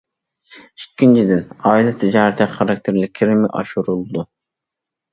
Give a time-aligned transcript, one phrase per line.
[0.79, 4.29] ئىككىنچىدىن، ئائىلە تىجارىتى خاراكتېرلىك كىرىمى ئاشۇرۇلىدۇ.